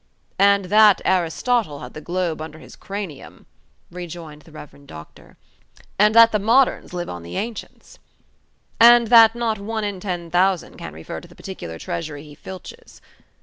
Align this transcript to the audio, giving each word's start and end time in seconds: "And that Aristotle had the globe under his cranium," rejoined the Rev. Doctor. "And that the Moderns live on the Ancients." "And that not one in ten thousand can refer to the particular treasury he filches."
"And 0.39 0.65
that 0.65 0.99
Aristotle 1.05 1.81
had 1.81 1.93
the 1.93 2.01
globe 2.01 2.41
under 2.41 2.57
his 2.57 2.75
cranium," 2.75 3.45
rejoined 3.91 4.41
the 4.41 4.51
Rev. 4.51 4.87
Doctor. 4.87 5.37
"And 5.99 6.15
that 6.15 6.31
the 6.31 6.39
Moderns 6.39 6.91
live 6.91 7.07
on 7.07 7.21
the 7.21 7.37
Ancients." 7.37 7.99
"And 8.79 9.09
that 9.09 9.35
not 9.35 9.59
one 9.59 9.83
in 9.83 9.99
ten 9.99 10.31
thousand 10.31 10.77
can 10.77 10.95
refer 10.95 11.21
to 11.21 11.27
the 11.27 11.35
particular 11.35 11.77
treasury 11.77 12.23
he 12.23 12.33
filches." 12.35 12.99